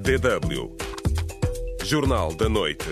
[0.00, 0.76] DW
[1.84, 2.88] Jornal da Noite.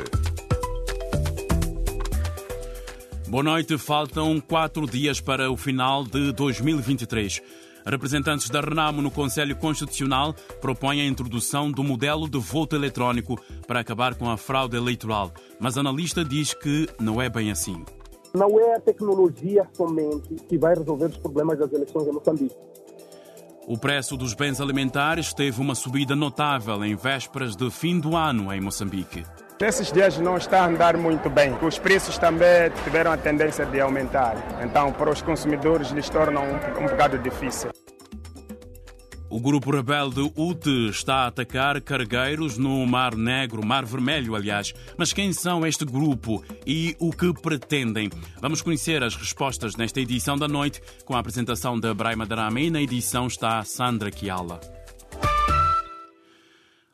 [3.29, 3.79] Boa noite.
[3.79, 7.41] Faltam quatro dias para o final de 2023.
[7.87, 13.81] Representantes da Renamo no Conselho Constitucional propõem a introdução do modelo de voto eletrónico para
[13.81, 15.33] acabar com a fraude eleitoral.
[15.59, 17.87] Mas analista diz que não é bem assim.
[18.35, 22.55] Não é a tecnologia somente que vai resolver os problemas das eleições em Moçambique.
[23.71, 28.51] O preço dos bens alimentares teve uma subida notável em vésperas de fim do ano
[28.51, 29.27] em Moçambique.
[29.61, 31.55] Nesses dias não está a andar muito bem.
[31.61, 34.37] Os preços também tiveram a tendência de aumentar.
[34.65, 37.69] Então, para os consumidores, lhes torna um, um bocado difícil.
[39.31, 44.73] O grupo rebelde UTE está a atacar cargueiros no Mar Negro, Mar Vermelho, aliás.
[44.97, 48.09] Mas quem são este grupo e o que pretendem?
[48.41, 52.71] Vamos conhecer as respostas nesta edição da noite com a apresentação da Braima Darama e
[52.71, 54.61] na edição está Sandra Kiala.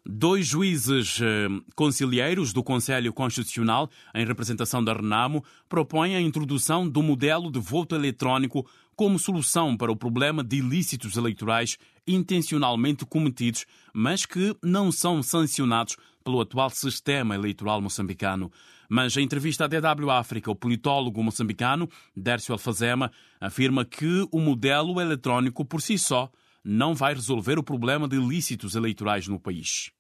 [0.05, 7.03] Dois juízes eh, concilieiros do Conselho Constitucional, em representação da Renamo, propõem a introdução do
[7.03, 14.27] modelo de voto eletrónico como solução para o problema de ilícitos eleitorais intencionalmente cometidos, mas
[14.27, 18.51] que não são sancionados pelo atual sistema eleitoral moçambicano.
[18.89, 23.11] Mas em entrevista à DW África, o politólogo moçambicano Dércio Alfazema
[23.41, 26.31] afirma que o modelo eletrónico por si só
[26.65, 29.93] não vai resolver o problema de ilícitos eleitorais no país.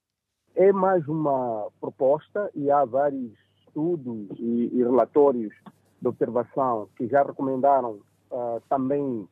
[0.56, 3.32] É mais uma proposta e há vários
[3.66, 5.52] estudos e, relatórios
[6.00, 7.98] de observação que já recomendaram
[8.30, 9.28] uh, também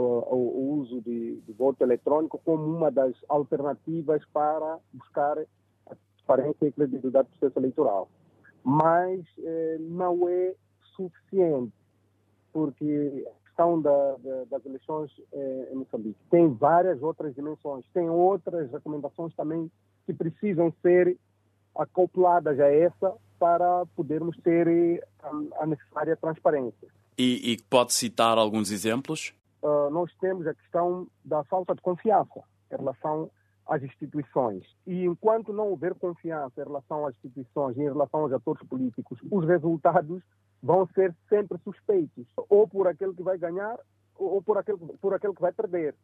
[0.00, 6.66] o, o, uso de, de, voto eletrônico como uma das alternativas para buscar a transparência
[6.66, 8.08] e credibilidade do processo eleitoral.
[8.62, 10.54] Mas eh, não é
[10.94, 11.72] suficiente,
[12.52, 16.18] porque questão da, da, das eleições eh, em Moçambique.
[16.30, 19.70] Tem várias outras dimensões, tem outras recomendações também
[20.06, 21.16] que precisam ser
[21.74, 26.88] acopladas a essa para podermos ter eh, a, a necessária transparência.
[27.18, 29.34] E, e, pode citar alguns exemplos?
[29.62, 33.30] Uh, nós temos a questão da falta de confiança em relação
[33.66, 34.64] às instituições.
[34.86, 39.18] E enquanto não houver confiança em relação às instituições e em relação aos atores políticos,
[39.30, 40.22] os resultados
[40.62, 43.78] vão ser sempre suspeitos, ou por aquele que vai ganhar,
[44.16, 45.94] ou por aquele, por aquele que vai perder,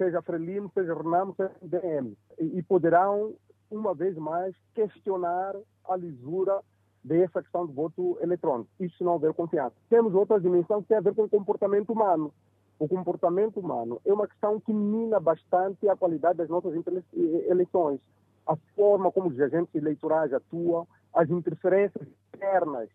[0.00, 2.16] seja Frelimo, seja Renamo, seja DM.
[2.38, 3.34] E, poderão,
[3.70, 5.54] uma vez mais, questionar
[5.86, 6.60] a lisura
[7.04, 8.70] dessa questão do voto eletrônico.
[8.80, 9.74] Isso não houver confiança.
[9.90, 12.32] Temos outra dimensão que tem a ver com o comportamento humano.
[12.80, 16.72] O comportamento humano é uma questão que mina bastante a qualidade das nossas
[17.12, 18.00] eleições.
[18.46, 22.88] A forma como os agentes eleitorais atuam, as interferências externas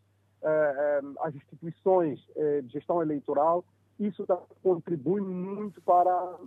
[1.20, 3.64] às instituições eh, de gestão eleitoral,
[4.00, 4.26] isso
[4.62, 6.38] contribui muito para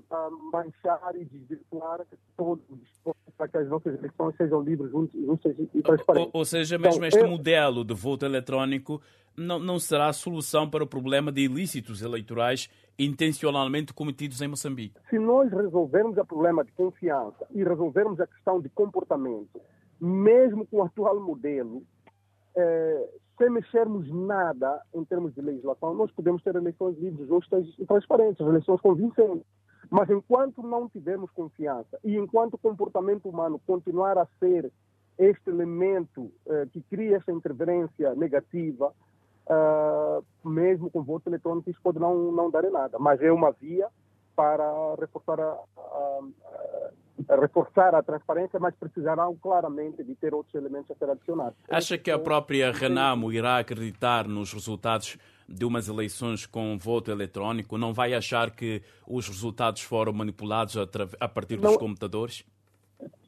[0.53, 2.05] manchar e desvirtuar
[2.37, 2.63] todos
[3.37, 6.35] para que as nossas eleições sejam livres, justas e transparentes.
[6.35, 7.29] Ou, ou seja, mesmo então, este eu...
[7.29, 9.01] modelo de voto eletrónico
[9.37, 15.01] não, não será a solução para o problema de ilícitos eleitorais intencionalmente cometidos em Moçambique.
[15.09, 19.61] Se nós resolvermos o problema de confiança e resolvermos a questão de comportamento,
[20.01, 21.85] mesmo com o atual modelo,
[22.57, 23.09] eh,
[23.39, 28.45] sem mexermos nada em termos de legislação, nós podemos ter eleições livres, justas e transparentes,
[28.45, 29.47] eleições convincentes.
[29.91, 34.71] Mas enquanto não tivermos confiança e enquanto o comportamento humano continuar a ser
[35.17, 38.93] este elemento eh, que cria esta interferência negativa,
[39.49, 42.99] eh, mesmo com voto eletrônico, isso pode não, não dar em nada.
[42.99, 43.89] Mas é uma via
[44.37, 46.91] para reforçar a, a, a,
[47.37, 51.59] reforçar a transparência, mas precisarão claramente de ter outros elementos a ser adicionados.
[51.69, 55.19] Acha que a própria Renamo irá acreditar nos resultados
[55.49, 57.79] de umas eleições com voto eletrónico?
[57.79, 62.45] Não vai achar que os resultados foram manipulados a, partir dos não, computadores?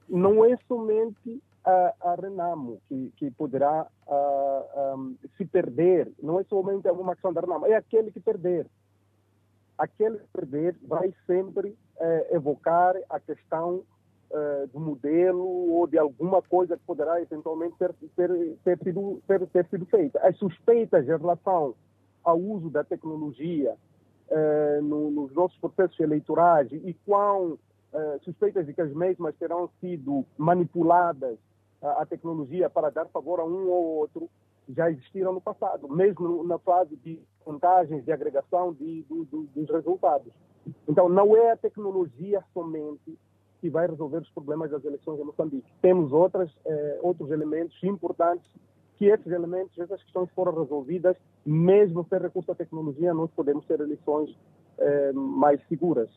[0.08, 6.44] Não é somente a, a Renamo que, que poderá uh, um, se perder, não é
[6.44, 8.66] somente uma questão da Renamo, é aquele que perder
[9.80, 13.82] aquele perder vai sempre eh, evocar a questão
[14.30, 18.30] eh, do modelo ou de alguma coisa que poderá eventualmente ter, ter,
[18.62, 20.21] ter, sido, ter, ter sido feita.
[20.21, 21.74] As suspeitas em relação
[22.22, 23.74] ao uso da tecnologia
[24.28, 27.59] eh, no, nos nossos processos eleitorais e quão
[28.22, 31.36] suspeitas de que as mesmas terão sido manipuladas
[31.82, 34.30] a, a tecnologia para dar favor a um ou outro
[34.74, 39.04] já existiram no passado, mesmo na fase de contagens, de agregação de,
[39.54, 40.32] dos resultados.
[40.88, 43.18] Então, não é a tecnologia somente
[43.60, 45.70] que vai resolver os problemas das eleições em Moçambique.
[45.82, 48.46] Temos outras, eh, outros elementos importantes
[48.96, 53.80] que esses elementos, essas questões foram resolvidas, mesmo sem recurso à tecnologia, nós podemos ter
[53.80, 54.34] eleições
[54.78, 56.10] eh, mais seguras.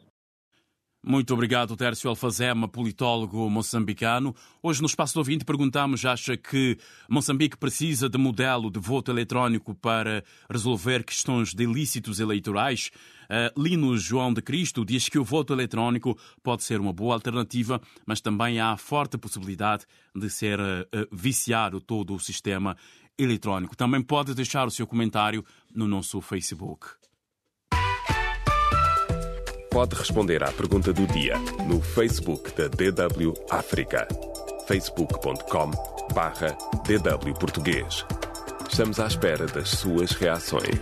[1.05, 4.33] Muito obrigado, Tércio Alfazema, politólogo moçambicano.
[4.61, 6.77] Hoje, no Espaço do Ouvinte, perguntamos: acha que
[7.09, 12.89] Moçambique precisa de modelo de voto eletrónico para resolver questões de ilícitos eleitorais?
[13.23, 17.81] Uh, Lino João de Cristo diz que o voto eletrónico pode ser uma boa alternativa,
[18.05, 19.85] mas também há forte possibilidade
[20.15, 22.77] de ser uh, viciado todo o sistema
[23.17, 23.75] eletrónico.
[23.75, 25.43] Também pode deixar o seu comentário
[25.75, 27.03] no nosso Facebook
[29.73, 31.33] pode responder à pergunta do dia
[31.67, 34.07] no Facebook da DW África.
[34.67, 35.71] facebook.com
[36.85, 38.05] DW Português.
[38.69, 40.77] Estamos à espera das suas reações.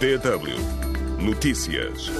[0.00, 2.10] DW Notícias.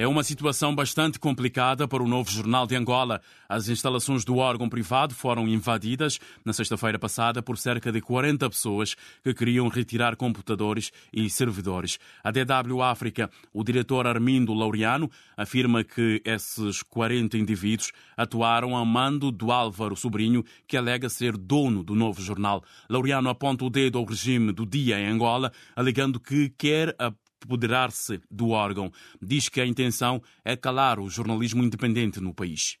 [0.00, 3.20] É uma situação bastante complicada para o novo Jornal de Angola.
[3.46, 8.96] As instalações do órgão privado foram invadidas na sexta-feira passada por cerca de 40 pessoas
[9.22, 11.98] que queriam retirar computadores e servidores.
[12.24, 19.30] A DW África, o diretor Armindo Laureano, afirma que esses 40 indivíduos atuaram a mando
[19.30, 22.64] do Álvaro Sobrinho, que alega ser dono do novo jornal.
[22.88, 27.12] Laureano aponta o dedo ao regime do dia em Angola, alegando que quer a
[27.44, 28.92] apoderar-se do órgão.
[29.20, 32.78] Diz que a intenção é calar o jornalismo independente no país.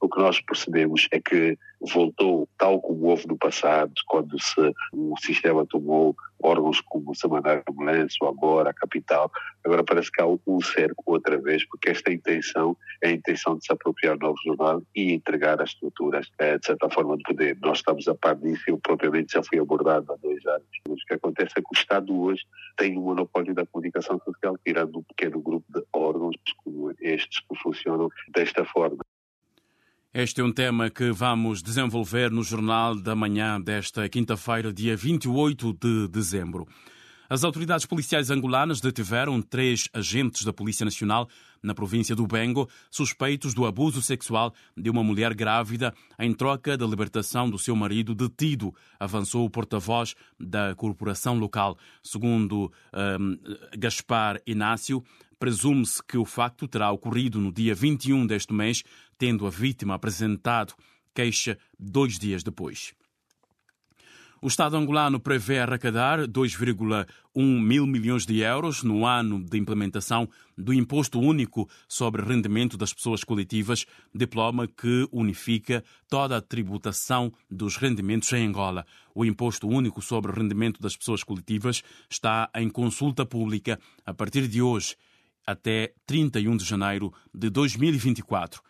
[0.00, 5.14] O que nós percebemos é que voltou tal como houve no passado, quando se, o
[5.18, 9.30] sistema tomou órgãos como o Semanário Ambulância, agora a Capital.
[9.64, 13.64] Agora parece que há um cerco outra vez, porque esta intenção é a intenção de
[13.64, 17.56] se apropriar do novo jornal e entregar as estruturas, é, de certa forma, de poder.
[17.60, 20.66] Nós estamos a par disso, eu propriamente já fui abordado há dois anos.
[20.88, 22.42] Mas o que acontece é que o Estado hoje
[22.76, 27.56] tem um monopólio da comunicação social, tirando um pequeno grupo de órgãos como estes que
[27.58, 28.98] funcionam desta forma.
[30.18, 35.74] Este é um tema que vamos desenvolver no Jornal da Manhã desta quinta-feira, dia 28
[35.74, 36.66] de dezembro.
[37.28, 41.28] As autoridades policiais angolanas detiveram três agentes da Polícia Nacional
[41.62, 46.86] na província do Bengo, suspeitos do abuso sexual de uma mulher grávida em troca da
[46.86, 51.76] libertação do seu marido detido, avançou o porta-voz da corporação local.
[52.02, 52.72] Segundo
[53.20, 53.38] um,
[53.76, 55.04] Gaspar Inácio,
[55.38, 58.82] Presume-se que o facto terá ocorrido no dia 21 deste mês,
[59.18, 60.74] tendo a vítima apresentado
[61.14, 62.94] queixa dois dias depois.
[64.42, 70.74] O Estado angolano prevê arrecadar 2,1 mil milhões de euros no ano de implementação do
[70.74, 78.30] Imposto Único sobre Rendimento das Pessoas Coletivas, diploma que unifica toda a tributação dos rendimentos
[78.34, 78.84] em Angola.
[79.14, 84.60] O Imposto Único sobre Rendimento das Pessoas Coletivas está em consulta pública a partir de
[84.60, 84.96] hoje
[85.46, 88.62] até 31 de janeiro de 2024.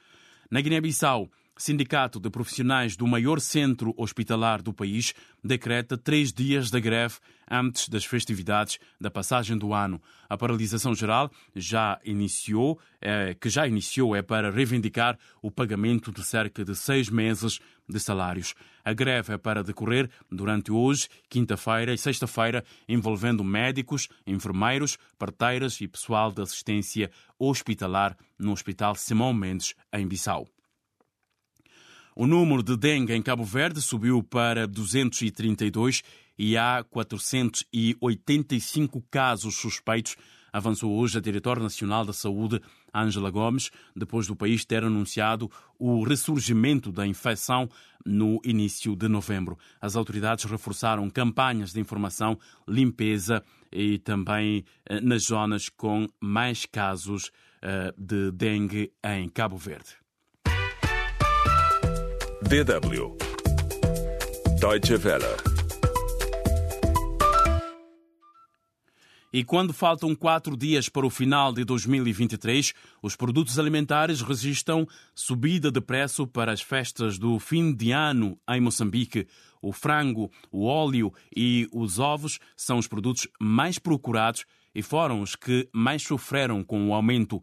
[0.51, 6.79] Na Guiné-Bissau, Sindicato de Profissionais do maior centro hospitalar do país decreta três dias de
[6.79, 7.17] greve
[7.51, 10.01] antes das festividades da passagem do ano.
[10.29, 16.23] A paralisação geral já iniciou, é, que já iniciou é para reivindicar o pagamento de
[16.23, 17.59] cerca de seis meses
[17.89, 18.55] de salários.
[18.85, 25.89] A greve é para decorrer durante hoje, quinta-feira e sexta-feira, envolvendo médicos, enfermeiros, parteiras e
[25.89, 30.47] pessoal de assistência hospitalar no Hospital Simão Mendes, em Bissau.
[32.19, 36.03] O número de dengue em Cabo Verde subiu para 232
[36.39, 40.17] e há 485 casos suspeitos,
[40.51, 42.63] avançou hoje a diretora nacional da Saúde,
[42.95, 47.69] Ângela Gomes, depois do país ter anunciado o ressurgimento da infecção
[48.03, 49.59] no início de novembro.
[49.79, 57.31] As autoridades reforçaram campanhas de informação, limpeza e também eh, nas zonas com mais casos
[57.61, 60.06] eh, de dengue em Cabo Verde.
[62.43, 63.17] DW
[64.61, 65.37] Deutsche Welle
[69.33, 75.73] E quando faltam quatro dias para o final de 2023, os produtos alimentares registram subida
[75.73, 79.27] de preço para as festas do fim de ano em Moçambique.
[79.63, 85.35] O frango, o óleo e os ovos são os produtos mais procurados e foram os
[85.35, 87.43] que mais sofreram com o aumento.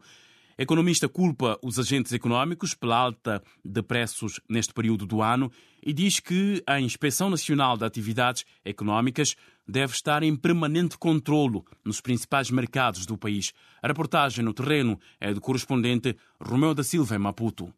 [0.56, 5.50] Economista culpa os agentes econômicos pela alta de preços neste período do ano
[5.82, 9.34] e diz que a Inspeção Nacional de Atividades Econômicas
[9.66, 13.52] deve estar em permanente controlo nos principais mercados do país.
[13.82, 17.72] A reportagem no terreno é do correspondente Romeu da Silva em Maputo.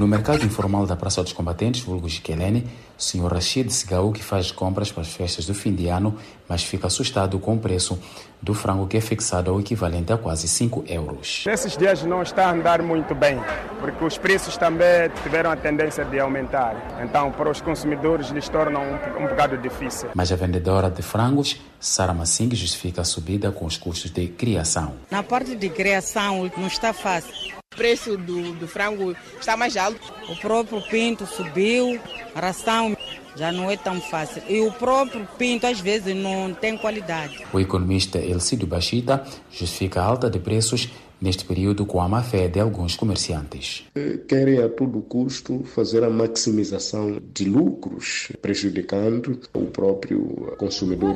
[0.00, 2.66] No mercado informal da Praça dos Combatentes, vulgo Quelene,
[2.98, 3.34] o Sr.
[3.34, 6.16] Rashid Segaú, que faz compras para as festas do fim de ano,
[6.48, 8.00] mas fica assustado com o preço
[8.40, 11.44] do frango que é fixado ao equivalente a quase 5 euros.
[11.44, 13.38] Nesses dias não está a andar muito bem,
[13.78, 16.74] porque os preços também tiveram a tendência de aumentar.
[17.04, 20.08] Então, para os consumidores, lhes torna um, um bocado difícil.
[20.14, 24.94] Mas a vendedora de frangos, Sara Massing, justifica a subida com os custos de criação.
[25.10, 27.59] Na parte de criação não está fácil.
[27.72, 30.12] O preço do, do frango está mais alto.
[30.28, 32.00] O próprio pinto subiu,
[32.34, 32.96] a ração
[33.36, 34.42] já não é tão fácil.
[34.48, 37.46] E o próprio pinto, às vezes, não tem qualidade.
[37.52, 40.88] O economista Elcido Bachita justifica a alta de preços
[41.20, 43.84] neste período com a má fé de alguns comerciantes.
[44.26, 51.14] Querem a todo custo fazer a maximização de lucros, prejudicando o próprio consumidor.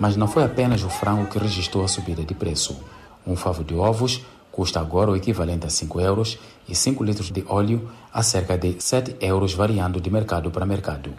[0.00, 2.82] Mas não foi apenas o frango que registrou a subida de preço.
[3.26, 7.44] Um favo de ovos custa agora o equivalente a 5 euros e 5 litros de
[7.46, 11.12] óleo a cerca de 7 euros, variando de mercado para mercado.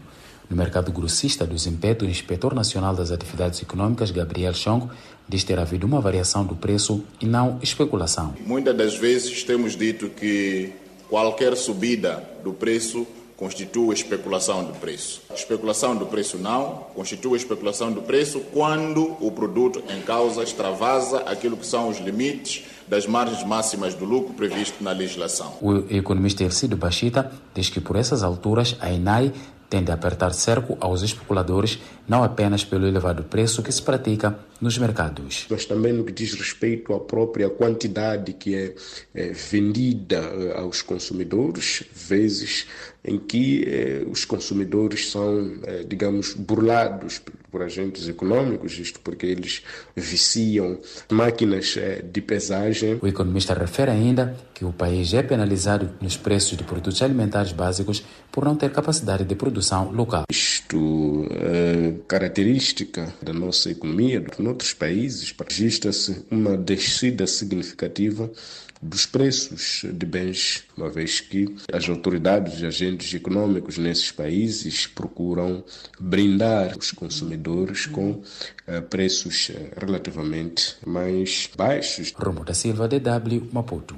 [0.49, 4.87] No mercado grossista do Zimpeto, o inspetor nacional das atividades econômicas, Gabriel Chong,
[5.27, 8.33] diz ter havido uma variação do preço e não especulação.
[8.45, 10.71] Muitas das vezes temos dito que
[11.09, 13.05] qualquer subida do preço
[13.37, 15.21] constitui especulação do preço.
[15.33, 21.55] Especulação do preço não, constitui especulação do preço quando o produto em causa extravasa aquilo
[21.55, 25.53] que são os limites das margens máximas do lucro previsto na legislação.
[25.61, 29.31] O economista Ercido Bachita diz que por essas alturas a INAI
[29.69, 31.77] tende a apertar cerco aos especuladores,
[32.07, 35.45] não apenas pelo elevado preço que se pratica nos mercados.
[35.49, 38.75] Mas também no que diz respeito à própria quantidade que é,
[39.13, 40.21] é vendida
[40.55, 42.65] aos consumidores, vezes
[43.07, 49.63] em que eh, os consumidores são, eh, digamos, burlados por agentes econômicos, isto porque eles
[49.95, 50.77] viciam
[51.09, 52.99] máquinas eh, de pesagem.
[53.01, 58.03] O economista refere ainda que o país é penalizado nos preços de produtos alimentares básicos
[58.29, 60.25] por não ter capacidade de produção local.
[60.29, 68.31] Isto é característica da nossa economia, de outros países, registra-se uma descida significativa
[68.81, 75.63] dos preços de bens, uma vez que as autoridades e agentes econômicos nesses países procuram
[75.99, 79.53] brindar os consumidores com uh, preços uh,
[79.85, 82.13] relativamente mais baixos.
[82.15, 83.95] Romo da Silva, DW, Maputo.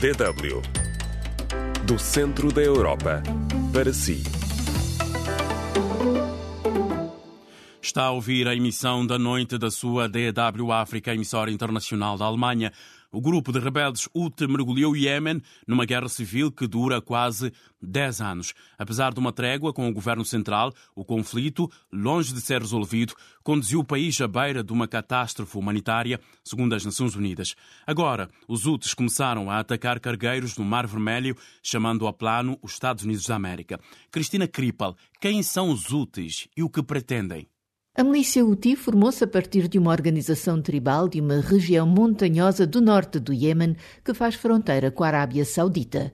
[0.00, 0.80] DW
[1.90, 3.20] do centro da Europa
[3.72, 4.39] para si.
[7.82, 12.70] Está a ouvir a emissão da noite da sua DW África, emissora internacional da Alemanha.
[13.10, 18.20] O grupo de rebeldes Houthi mergulhou o Iêmen numa guerra civil que dura quase 10
[18.20, 18.54] anos.
[18.78, 23.80] Apesar de uma trégua com o governo central, o conflito, longe de ser resolvido, conduziu
[23.80, 27.56] o país à beira de uma catástrofe humanitária, segundo as Nações Unidas.
[27.86, 33.04] Agora, os Houthis começaram a atacar cargueiros no Mar Vermelho, chamando a plano os Estados
[33.04, 33.80] Unidos da América.
[34.12, 37.48] Cristina Krippel, quem são os Houthis e o que pretendem?
[38.00, 42.80] A milícia Houthi formou-se a partir de uma organização tribal de uma região montanhosa do
[42.80, 46.10] norte do Iêmen que faz fronteira com a Arábia Saudita.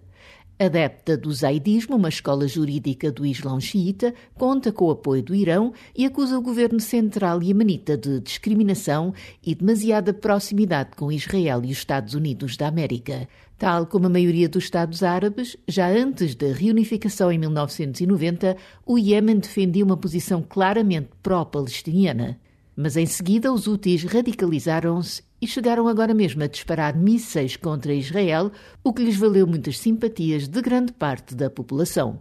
[0.59, 5.75] Adepta do zaidismo, uma escola jurídica do Islão xiita, conta com o apoio do Irão
[5.95, 9.13] e acusa o governo central iemenita de discriminação
[9.45, 13.29] e demasiada proximidade com Israel e os Estados Unidos da América.
[13.59, 19.39] Tal como a maioria dos Estados árabes, já antes da reunificação em 1990, o Iêmen
[19.39, 22.41] defendia uma posição claramente pró-palestiniana.
[22.77, 28.53] Mas em seguida os úteis radicalizaram-se e chegaram agora mesmo a disparar mísseis contra Israel,
[28.85, 32.21] o que lhes valeu muitas simpatias de grande parte da população.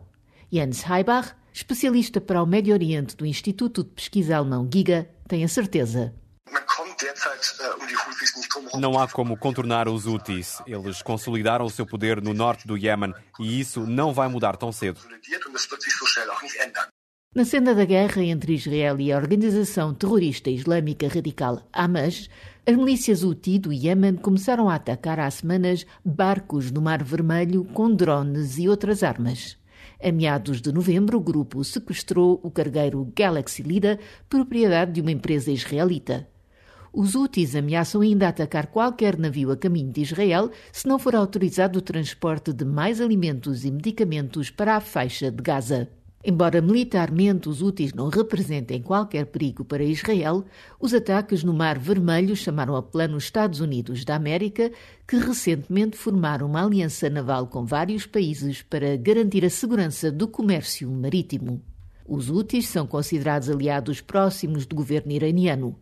[0.50, 5.48] Jens Heibach, especialista para o Médio Oriente do Instituto de Pesquisa Alemão GIGA, tem a
[5.50, 6.14] certeza.
[8.80, 10.62] Não há como contornar os Houthis.
[10.66, 14.72] Eles consolidaram o seu poder no norte do Iêmen e isso não vai mudar tão
[14.72, 15.02] cedo.
[17.36, 22.30] Na senda da guerra entre Israel e a organização terrorista islâmica radical Hamas,
[22.66, 27.94] as milícias Houthi do Iêmen começaram a atacar há semanas barcos no Mar Vermelho com
[27.94, 29.58] drones e outras armas.
[30.02, 34.00] A meados de novembro, o grupo sequestrou o cargueiro Galaxy Lida,
[34.30, 36.30] propriedade de uma empresa israelita.
[36.94, 41.80] Os Houthis ameaçam ainda atacar qualquer navio a caminho de Israel se não for autorizado
[41.80, 45.90] o transporte de mais alimentos e medicamentos para a faixa de Gaza.
[46.28, 50.44] Embora militarmente os úteis não representem qualquer perigo para Israel,
[50.80, 54.72] os ataques no Mar Vermelho chamaram a plano os Estados Unidos da América,
[55.08, 60.90] que recentemente formaram uma aliança naval com vários países para garantir a segurança do comércio
[60.90, 61.62] marítimo.
[62.08, 65.76] Os úteis são considerados aliados próximos do governo iraniano.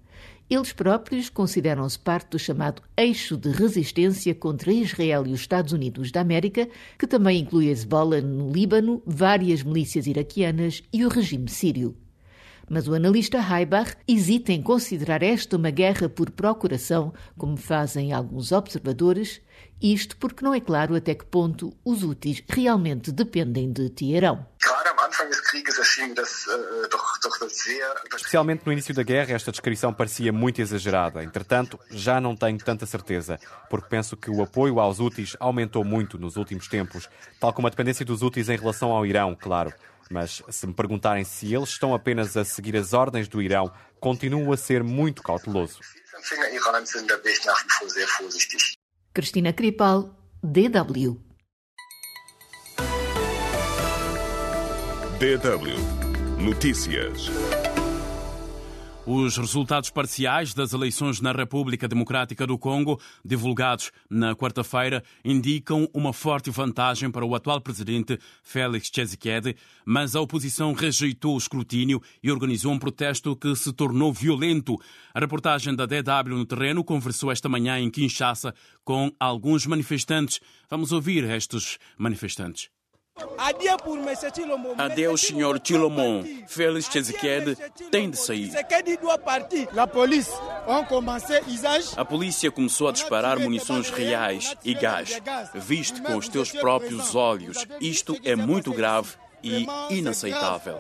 [0.50, 6.12] Eles próprios consideram-se parte do chamado eixo de resistência contra Israel e os Estados Unidos
[6.12, 6.68] da América,
[7.00, 11.96] que também inclui Hezbollah no Líbano, várias milícias iraquianas e o regime sírio.
[12.70, 18.52] Mas o analista Haibach hesita em considerar esta uma guerra por procuração, como fazem alguns
[18.52, 19.42] observadores,
[19.82, 24.46] isto porque não é claro até que ponto os úteis realmente dependem de Teherão.
[28.16, 31.24] Especialmente no início da guerra, esta descrição parecia muito exagerada.
[31.24, 36.18] Entretanto, já não tenho tanta certeza, porque penso que o apoio aos úteis aumentou muito
[36.18, 39.74] nos últimos tempos, tal como a dependência dos úteis em relação ao Irão, claro.
[40.10, 44.52] Mas se me perguntarem se eles estão apenas a seguir as ordens do Irão, continuo
[44.52, 45.80] a ser muito cauteloso.
[49.14, 51.33] Cristina Kripal, DW.
[55.24, 55.72] DW
[56.38, 57.32] Notícias.
[59.06, 66.12] Os resultados parciais das eleições na República Democrática do Congo, divulgados na quarta-feira, indicam uma
[66.12, 72.30] forte vantagem para o atual presidente Félix Tshisekedi, mas a oposição rejeitou o escrutínio e
[72.30, 74.78] organizou um protesto que se tornou violento.
[75.14, 78.54] A reportagem da DW no terreno conversou esta manhã em Kinshasa
[78.84, 80.42] com alguns manifestantes.
[80.70, 82.73] Vamos ouvir estes manifestantes.
[84.78, 86.24] Adeus, senhor Tilomon.
[86.48, 87.56] Félix Tshisekedi
[87.92, 88.52] tem de sair.
[91.96, 95.22] A polícia começou a disparar munições reais e gás,
[95.54, 97.66] visto com os teus próprios olhos.
[97.80, 99.12] Isto é muito grave
[99.44, 100.78] e inaceitável.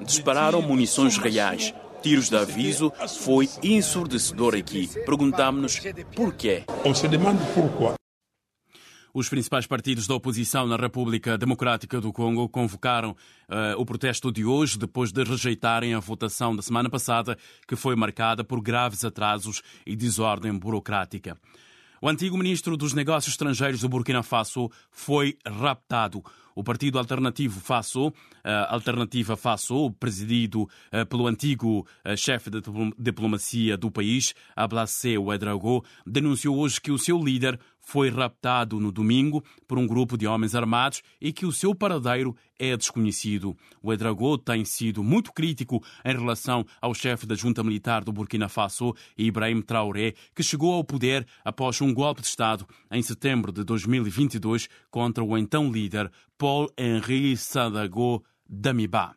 [0.00, 1.74] Dispararam munições reais.
[2.02, 4.88] Tiros de aviso foi ensurdecedor aqui.
[5.04, 5.80] Perguntámos-nos
[6.16, 6.64] porquê.
[9.14, 14.42] Os principais partidos da oposição na República Democrática do Congo convocaram uh, o protesto de
[14.42, 17.36] hoje depois de rejeitarem a votação da semana passada,
[17.68, 21.36] que foi marcada por graves atrasos e desordem burocrática.
[22.00, 26.24] O antigo ministro dos Negócios Estrangeiros do Burkina Faso foi raptado.
[26.54, 28.12] O partido alternativo Faso,
[28.44, 30.68] a Alternativa Faso, presidido
[31.08, 32.60] pelo antigo chefe de
[32.98, 39.44] diplomacia do país, Ablacé Ouedraogo, denunciou hoje que o seu líder foi raptado no domingo
[39.66, 43.56] por um grupo de homens armados e que o seu paradeiro é desconhecido.
[43.82, 48.48] O Edragô tem sido muito crítico em relação ao chefe da junta militar do Burkina
[48.48, 53.64] Faso, Ibrahim Traoré, que chegou ao poder após um golpe de Estado em setembro de
[53.64, 56.10] 2022 contra o então líder
[56.42, 59.14] Paul-Henri Sadago Damiba.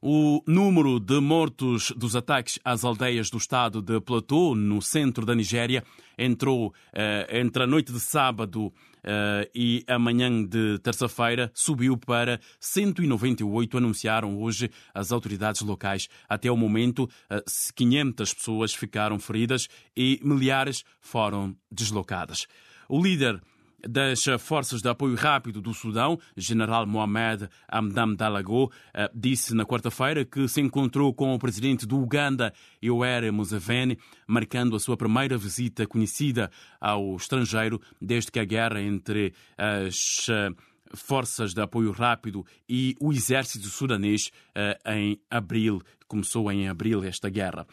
[0.00, 5.34] O número de mortos dos ataques às aldeias do estado de Plateau, no centro da
[5.34, 5.82] Nigéria,
[6.16, 12.38] entrou eh, entre a noite de sábado eh, e a manhã de terça-feira, subiu para
[12.60, 16.06] 198, anunciaram hoje as autoridades locais.
[16.28, 17.42] Até o momento, eh,
[17.74, 22.46] 500 pessoas ficaram feridas e milhares foram deslocadas.
[22.88, 23.42] O líder
[23.88, 30.24] das Forças de Apoio Rápido do Sudão, General Mohamed Hamdam Dalago, eh, disse na quarta-feira
[30.24, 35.86] que se encontrou com o presidente do Uganda, Yoweri Museveni, marcando a sua primeira visita
[35.86, 40.50] conhecida ao estrangeiro desde que a guerra entre as eh,
[40.94, 45.80] forças de apoio rápido e o exército sudanês eh, em abril.
[46.06, 47.66] Começou em abril esta guerra.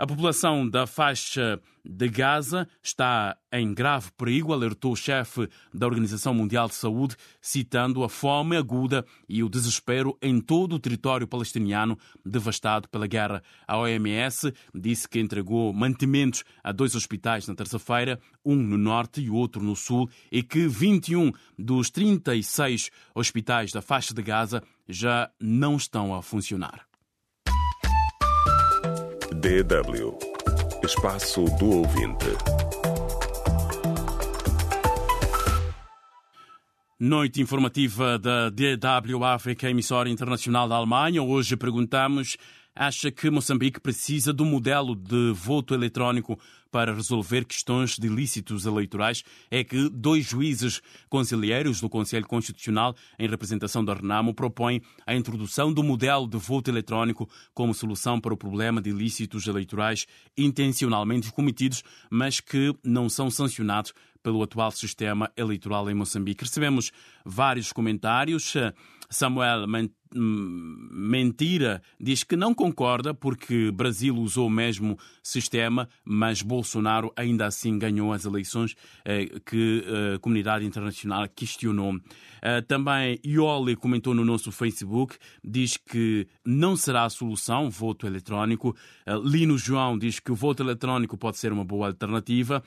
[0.00, 6.32] A população da faixa de Gaza está em grave perigo, alertou o chefe da Organização
[6.32, 11.98] Mundial de Saúde, citando a fome aguda e o desespero em todo o território palestiniano
[12.24, 13.42] devastado pela guerra.
[13.68, 19.28] A OMS disse que entregou mantimentos a dois hospitais na terça-feira, um no norte e
[19.28, 25.76] outro no sul, e que 21 dos 36 hospitais da faixa de Gaza já não
[25.76, 26.89] estão a funcionar.
[29.40, 30.18] DW
[30.84, 32.26] Espaço do Ouvinte.
[36.98, 41.22] Noite informativa da DW África, emissora internacional da Alemanha.
[41.22, 42.36] Hoje perguntamos:
[42.74, 46.38] acha que Moçambique precisa um modelo de voto eletrónico
[46.70, 53.28] para resolver questões de ilícitos eleitorais é que dois juízes conselheiros do Conselho Constitucional, em
[53.28, 58.36] representação da Renamo, propõem a introdução do modelo de voto eletrónico como solução para o
[58.36, 60.06] problema de ilícitos eleitorais
[60.36, 66.44] intencionalmente cometidos, mas que não são sancionados pelo atual sistema eleitoral em Moçambique.
[66.44, 66.92] Recebemos
[67.24, 68.54] vários comentários.
[69.08, 69.66] Samuel
[70.12, 77.78] Mentira diz que não concorda porque Brasil usou o mesmo sistema, mas Bolsonaro ainda assim
[77.78, 81.94] ganhou as eleições eh, que a comunidade internacional questionou.
[82.42, 88.76] Eh, também Ioli comentou no nosso Facebook, diz que não será a solução voto eletrónico.
[89.06, 92.62] Eh, Lino João diz que o voto eletrónico pode ser uma boa alternativa.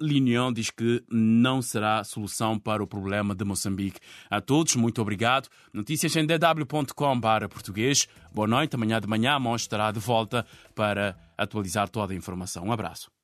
[0.00, 4.00] Linion diz que não será a solução para o problema de Moçambique.
[4.28, 5.48] A todos, muito obrigado.
[5.72, 6.26] Notícias em
[6.84, 8.08] dw.com português.
[8.32, 12.64] Boa noite, amanhã de manhã a estará de volta para atualizar toda a informação.
[12.64, 13.17] Um abraço.